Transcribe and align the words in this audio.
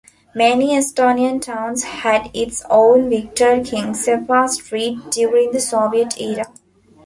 Many 0.33 0.69
Estonian 0.69 1.39
towns 1.39 1.83
had 1.83 2.31
its 2.33 2.63
own 2.71 3.07
Viktor 3.11 3.57
Kingissepa 3.57 4.49
Street 4.49 4.97
during 5.11 5.51
the 5.51 5.59
Soviet 5.59 6.19
era. 6.19 6.47